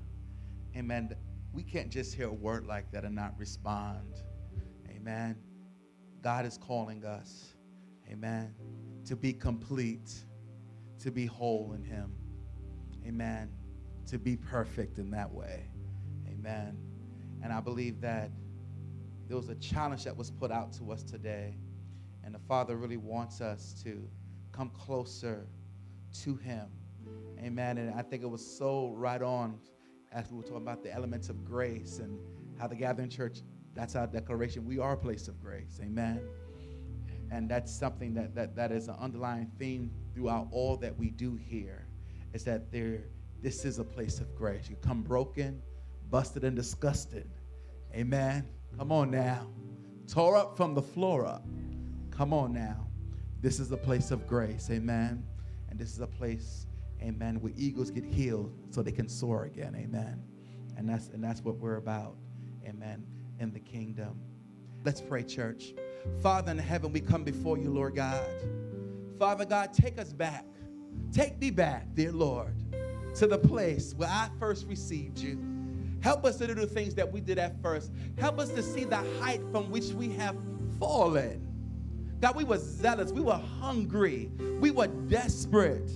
[0.75, 1.15] Amen.
[1.53, 4.13] We can't just hear a word like that and not respond.
[4.89, 5.37] Amen.
[6.21, 7.55] God is calling us,
[8.09, 8.53] amen,
[9.05, 10.13] to be complete,
[10.99, 12.13] to be whole in Him.
[13.05, 13.49] Amen.
[14.07, 15.69] To be perfect in that way.
[16.27, 16.77] Amen.
[17.43, 18.31] And I believe that
[19.27, 21.57] there was a challenge that was put out to us today.
[22.23, 24.09] And the Father really wants us to
[24.51, 25.47] come closer
[26.23, 26.67] to Him.
[27.39, 27.77] Amen.
[27.77, 29.59] And I think it was so right on
[30.11, 32.17] as we were talking about the elements of grace and
[32.57, 33.41] how the gathering church,
[33.77, 34.65] that's our declaration.
[34.65, 35.79] We are a place of grace.
[35.81, 36.21] Amen.
[37.29, 41.35] And that's something that, that, that is an underlying theme throughout all that we do
[41.35, 41.87] here
[42.33, 43.03] is that there,
[43.41, 44.69] this is a place of grace.
[44.69, 45.61] You come broken,
[46.09, 47.29] busted, and disgusted.
[47.93, 48.47] Amen.
[48.77, 49.47] Come on now.
[50.07, 51.45] Tore up from the floor up.
[52.11, 52.87] Come on now.
[53.41, 54.69] This is a place of grace.
[54.71, 55.23] Amen.
[55.69, 56.65] And this is a place,
[57.01, 59.75] amen, where eagles get healed so they can soar again.
[59.75, 60.23] Amen.
[60.77, 62.15] And that's and that's what we're about.
[62.65, 63.05] Amen.
[63.39, 64.19] In the kingdom.
[64.83, 65.73] Let's pray, church.
[66.21, 68.25] Father in heaven, we come before you, Lord God.
[69.19, 70.45] Father God, take us back.
[71.11, 72.55] Take me back, dear Lord,
[73.15, 75.39] to the place where I first received you.
[76.01, 77.91] Help us to do the things that we did at first.
[78.17, 80.35] Help us to see the height from which we have
[80.79, 81.43] fallen.
[82.19, 83.11] God, we were zealous.
[83.11, 84.31] We were hungry.
[84.59, 85.91] We were desperate.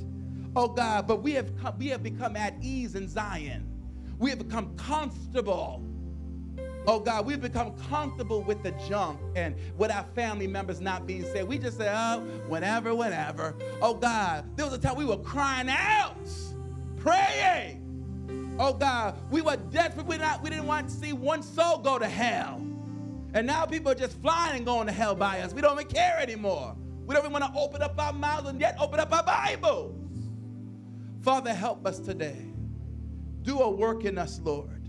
[0.55, 3.67] Oh God, but we have come, we have become at ease in Zion.
[4.19, 5.83] We have become comfortable.
[6.87, 11.23] Oh God, we've become comfortable with the junk and with our family members not being
[11.23, 11.47] saved.
[11.47, 13.55] We just say, oh, whenever, whenever.
[13.81, 16.15] Oh God, there was a time we were crying out,
[16.97, 18.55] praying.
[18.59, 20.07] Oh God, we were desperate.
[20.07, 22.61] We, not, we didn't want to see one soul go to hell.
[23.33, 25.53] And now people are just flying and going to hell by us.
[25.53, 26.75] We don't even care anymore.
[27.05, 29.95] We don't even want to open up our mouths and yet open up our Bibles.
[31.21, 32.45] Father, help us today.
[33.43, 34.80] Do a work in us, Lord.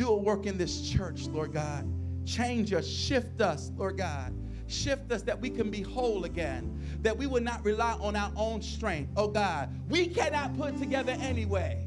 [0.00, 1.86] Do a work in this church, Lord God.
[2.24, 4.32] Change us, shift us, Lord God.
[4.66, 8.32] Shift us that we can be whole again, that we will not rely on our
[8.34, 9.12] own strength.
[9.14, 11.86] Oh God, we cannot put together anyway.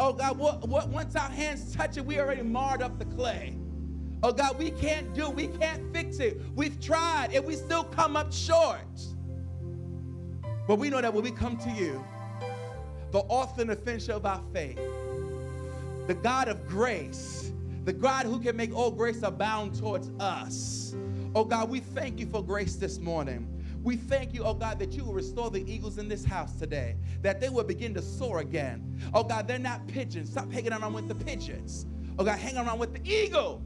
[0.00, 3.58] Oh God, what, what, once our hands touch it, we already marred up the clay.
[4.22, 6.40] Oh God, we can't do, we can't fix it.
[6.54, 9.02] We've tried and we still come up short.
[10.66, 12.02] But we know that when we come to you,
[13.10, 14.78] the author and the finisher of our faith,
[16.06, 17.52] the God of grace,
[17.84, 20.94] the God who can make all grace abound towards us.
[21.34, 23.48] Oh God, we thank you for grace this morning.
[23.82, 26.96] We thank you, oh God, that you will restore the eagles in this house today,
[27.22, 29.00] that they will begin to soar again.
[29.12, 30.30] Oh God, they're not pigeons.
[30.30, 31.86] Stop hanging around with the pigeons.
[32.18, 33.62] Oh God, hang around with the eagles.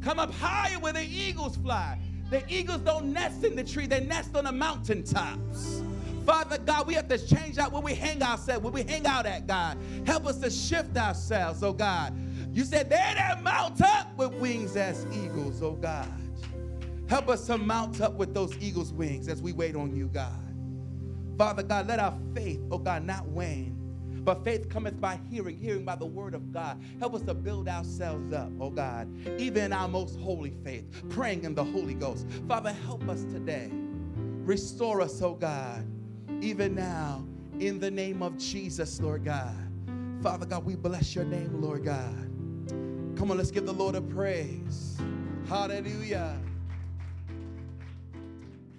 [0.00, 1.98] Come up higher where the eagles fly.
[2.30, 5.82] The eagles don't nest in the tree, they nest on the mountaintops.
[6.26, 9.26] Father God, we have to change out where we hang ourselves, where we hang out
[9.26, 9.78] at, God.
[10.04, 12.12] Help us to shift ourselves, oh God.
[12.52, 16.08] You said they that mount up with wings as eagles, oh God.
[17.08, 20.42] Help us to mount up with those eagles' wings as we wait on you, God.
[21.38, 23.74] Father God, let our faith, oh God, not wane.
[24.24, 26.82] But faith cometh by hearing, hearing by the word of God.
[26.98, 29.08] Help us to build ourselves up, oh God,
[29.38, 32.26] even in our most holy faith, praying in the Holy Ghost.
[32.48, 33.70] Father, help us today.
[34.44, 35.86] Restore us, oh God,
[36.40, 37.24] even now,
[37.58, 39.54] in the name of Jesus, Lord God.
[40.22, 42.14] Father God, we bless your name, Lord God.
[43.16, 44.98] Come on, let's give the Lord a praise.
[45.48, 46.38] Hallelujah.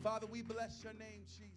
[0.03, 1.57] Father, we bless your name, Jesus.